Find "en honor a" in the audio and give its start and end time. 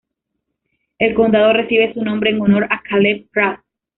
2.31-2.81